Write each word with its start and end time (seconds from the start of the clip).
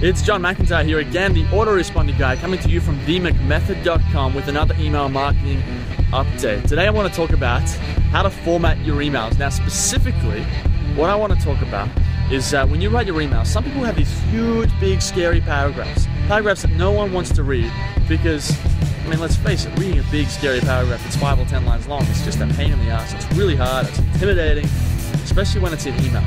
It's 0.00 0.22
John 0.22 0.42
McIntyre 0.42 0.84
here 0.84 1.00
again, 1.00 1.34
the 1.34 1.42
autoresponder 1.46 2.16
guy, 2.16 2.36
coming 2.36 2.60
to 2.60 2.68
you 2.68 2.80
from 2.80 3.00
themcmethod.com 3.00 4.32
with 4.32 4.46
another 4.46 4.76
email 4.78 5.08
marketing 5.08 5.60
update. 6.12 6.68
Today 6.68 6.86
I 6.86 6.90
want 6.90 7.12
to 7.12 7.16
talk 7.16 7.30
about 7.30 7.68
how 8.12 8.22
to 8.22 8.30
format 8.30 8.78
your 8.86 8.98
emails. 8.98 9.36
Now, 9.40 9.48
specifically, 9.48 10.44
what 10.94 11.10
I 11.10 11.16
want 11.16 11.36
to 11.36 11.44
talk 11.44 11.60
about 11.62 11.88
is 12.30 12.54
uh, 12.54 12.64
when 12.68 12.80
you 12.80 12.90
write 12.90 13.08
your 13.08 13.16
emails, 13.16 13.48
some 13.48 13.64
people 13.64 13.82
have 13.82 13.96
these 13.96 14.16
huge, 14.30 14.70
big, 14.78 15.02
scary 15.02 15.40
paragraphs. 15.40 16.06
Paragraphs 16.28 16.62
that 16.62 16.70
no 16.70 16.92
one 16.92 17.12
wants 17.12 17.32
to 17.32 17.42
read 17.42 17.72
because, 18.08 18.56
I 19.04 19.08
mean, 19.08 19.18
let's 19.18 19.34
face 19.34 19.64
it, 19.64 19.76
reading 19.80 19.98
a 19.98 20.04
big, 20.12 20.28
scary 20.28 20.60
paragraph 20.60 21.02
that's 21.02 21.16
five 21.16 21.40
or 21.40 21.44
ten 21.46 21.66
lines 21.66 21.88
long 21.88 22.02
is 22.02 22.24
just 22.24 22.38
a 22.40 22.46
pain 22.54 22.70
in 22.70 22.78
the 22.78 22.92
ass. 22.92 23.14
It's 23.14 23.36
really 23.36 23.56
hard, 23.56 23.88
it's 23.88 23.98
intimidating, 23.98 24.66
especially 25.24 25.60
when 25.60 25.72
it's 25.72 25.86
in 25.86 25.94
email. 26.04 26.22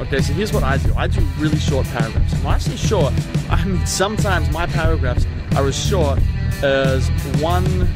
Okay, 0.00 0.20
so 0.20 0.32
here's 0.32 0.52
what 0.52 0.64
I 0.64 0.76
do. 0.76 0.92
I 0.96 1.06
do 1.06 1.20
really 1.38 1.58
short 1.58 1.86
paragraphs. 1.86 2.23
I 2.46 2.58
say 2.58 2.76
short, 2.76 3.12
I 3.50 3.64
mean 3.64 3.86
sometimes 3.86 4.50
my 4.50 4.66
paragraphs 4.66 5.26
are 5.56 5.66
as 5.66 5.76
short 5.76 6.18
as 6.62 7.08
one 7.40 7.88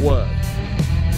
word. 0.00 0.28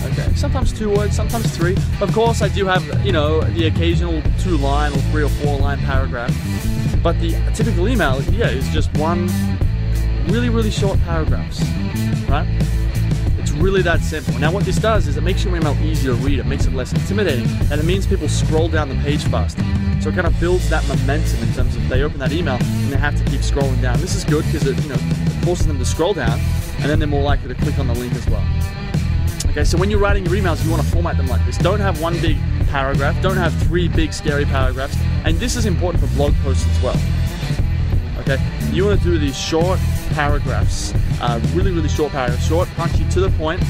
Okay, 0.07 0.31
sometimes 0.35 0.73
two 0.73 0.91
words, 0.91 1.17
sometimes 1.17 1.57
three. 1.57 1.77
Of 2.01 2.13
course, 2.13 2.43
I 2.43 2.49
do 2.49 2.67
have, 2.67 2.85
you 3.05 3.13
know, 3.13 3.41
the 3.41 3.67
occasional 3.67 4.23
two 4.39 4.59
line 4.59 4.93
or 4.93 4.99
three 5.11 5.25
or 5.25 5.31
four 5.31 5.59
line 5.59 5.79
paragraph. 5.79 6.33
But 7.03 7.19
the 7.21 7.33
typical 7.55 7.89
email, 7.89 8.23
yeah, 8.25 8.49
is 8.49 8.69
just 8.69 8.93
one 8.99 9.29
really, 10.29 10.51
really 10.51 10.71
short 10.71 11.01
paragraphs, 11.01 11.61
right? 12.29 12.47
It's 13.39 13.53
really 13.53 13.83
that 13.83 14.01
simple. 14.01 14.39
Now, 14.39 14.53
what 14.53 14.65
this 14.65 14.77
does 14.77 15.07
is 15.07 15.17
it 15.17 15.23
makes 15.23 15.45
your 15.45 15.57
email 15.57 15.77
easier 15.83 16.13
to 16.13 16.19
read, 16.19 16.39
it 16.39 16.47
makes 16.47 16.67
it 16.67 16.75
less 16.75 16.93
intimidating, 16.93 17.47
and 17.71 17.81
it 17.81 17.85
means 17.85 18.07
people 18.07 18.29
scroll 18.29 18.69
down 18.69 18.91
the 18.91 18.97
page 18.97 19.25
faster. 19.25 19.63
So 20.01 20.11
it 20.11 20.15
kind 20.15 20.27
of 20.27 20.39
builds 20.39 20.69
that 20.69 20.87
momentum 20.87 21.43
in 21.43 21.55
terms 21.55 21.77
of 21.77 21.89
they 21.89 22.03
open 22.03 22.19
that 22.19 22.33
email 22.33 22.59
and 22.61 22.93
they 22.93 22.97
have 22.97 23.17
to 23.17 23.25
keep 23.31 23.41
scrolling 23.41 23.81
down. 23.81 23.99
This 24.01 24.15
is 24.15 24.25
good 24.25 24.45
because 24.47 24.67
it, 24.67 24.81
you 24.83 24.89
know, 24.91 24.97
forces 25.45 25.67
them 25.67 25.79
to 25.79 25.85
scroll 25.85 26.13
down, 26.13 26.39
and 26.81 26.91
then 26.91 26.99
they're 26.99 27.09
more 27.09 27.23
likely 27.23 27.49
to 27.49 27.55
click 27.55 27.79
on 27.79 27.87
the 27.87 27.95
link 27.95 28.15
as 28.15 28.27
well. 28.29 28.45
Okay, 29.51 29.65
so 29.65 29.79
when 29.79 29.91
you're 29.91 30.01
writing 30.01 30.25
your 30.27 30.35
emails, 30.35 30.65
you 30.65 30.71
want 30.71 30.83
to 30.83 30.89
format 30.91 31.17
them 31.17 31.29
like 31.29 31.45
this. 31.47 31.57
Don't 31.57 31.81
have 31.81 32.01
one 32.03 32.21
big 32.21 32.37
paragraph, 32.69 33.21
don't 33.23 33.37
have 33.37 33.55
three 33.63 33.89
big 33.89 34.13
scary 34.13 34.45
paragraphs, 34.45 34.97
and 35.25 35.39
this 35.39 35.55
is 35.55 35.65
important 35.65 36.03
for 36.03 36.15
blog 36.17 36.35
posts 36.43 36.67
as 36.69 36.83
well. 36.83 36.99
Okay, 38.21 38.39
you 38.73 38.85
want 38.87 39.01
to 39.01 39.05
do 39.05 39.19
these 39.19 39.39
short 39.39 39.79
paragraphs, 40.11 40.93
uh, 41.21 41.41
really, 41.55 41.71
really 41.71 41.89
short 41.89 42.11
paragraphs, 42.11 42.47
short, 42.47 42.69
punchy, 42.71 43.09
to 43.11 43.21
the 43.21 43.31
point. 43.31 43.63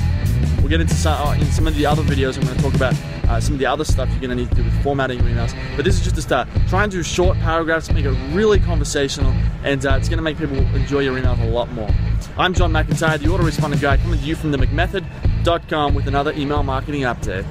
We'll 0.64 0.70
get 0.70 0.80
into 0.80 0.94
some, 0.94 1.28
uh, 1.28 1.34
in 1.34 1.44
some 1.52 1.66
of 1.66 1.76
the 1.76 1.84
other 1.84 2.02
videos. 2.02 2.38
I'm 2.38 2.44
going 2.44 2.56
to 2.56 2.62
talk 2.62 2.74
about 2.74 2.94
uh, 3.28 3.38
some 3.38 3.52
of 3.52 3.58
the 3.58 3.66
other 3.66 3.84
stuff 3.84 4.08
you're 4.08 4.20
going 4.20 4.30
to 4.30 4.34
need 4.34 4.48
to 4.48 4.54
do 4.54 4.64
with 4.64 4.82
formatting 4.82 5.18
your 5.18 5.28
emails. 5.28 5.54
But 5.76 5.84
this 5.84 5.94
is 5.94 6.02
just 6.02 6.16
a 6.16 6.22
start. 6.22 6.48
Try 6.68 6.84
and 6.84 6.90
do 6.90 7.02
short 7.02 7.36
paragraphs, 7.40 7.92
make 7.92 8.06
it 8.06 8.16
really 8.32 8.58
conversational, 8.58 9.32
and 9.62 9.84
uh, 9.84 9.96
it's 9.96 10.08
going 10.08 10.16
to 10.16 10.22
make 10.22 10.38
people 10.38 10.56
enjoy 10.74 11.00
your 11.00 11.20
emails 11.20 11.38
a 11.46 11.50
lot 11.50 11.70
more. 11.72 11.90
I'm 12.38 12.54
John 12.54 12.72
McIntyre, 12.72 13.18
the 13.18 13.26
autoresponder 13.26 13.78
guy, 13.78 13.98
coming 13.98 14.18
to 14.18 14.24
you 14.24 14.36
from 14.36 14.52
the 14.52 14.56
McMethod.com 14.56 15.94
with 15.94 16.08
another 16.08 16.32
email 16.32 16.62
marketing 16.62 17.02
update. 17.02 17.44